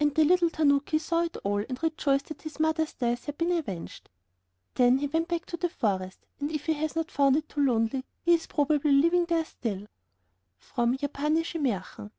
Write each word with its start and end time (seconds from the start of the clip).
And 0.00 0.12
the 0.16 0.24
little 0.24 0.50
tanoki 0.50 0.98
saw 0.98 1.20
it 1.22 1.36
all, 1.44 1.58
and 1.60 1.80
rejoiced 1.80 2.26
that 2.26 2.42
his 2.42 2.58
mother's 2.58 2.92
death 2.94 3.26
had 3.26 3.38
been 3.38 3.52
avenged. 3.52 4.08
Then 4.74 4.98
he 4.98 5.06
went 5.06 5.28
back 5.28 5.46
to 5.46 5.56
the 5.56 5.68
forest, 5.68 6.26
and 6.40 6.50
if 6.50 6.66
he 6.66 6.72
has 6.72 6.96
not 6.96 7.08
found 7.12 7.36
it 7.36 7.48
too 7.48 7.60
lonely, 7.64 8.04
he 8.24 8.34
is 8.34 8.48
probably 8.48 8.90
living 8.90 9.26
there 9.26 9.44
still. 9.44 9.86
[From 10.58 10.96
Japanische 10.98 11.60
Mährchen. 11.60 12.10